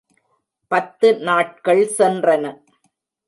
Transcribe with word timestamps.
பத்து 0.71 1.07
நாட்கள் 1.19 1.83
சென்றன. 1.97 2.45